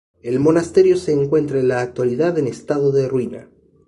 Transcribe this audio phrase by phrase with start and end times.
[0.23, 3.51] El monasterio se encuentra en la actualidad en estado de ruina.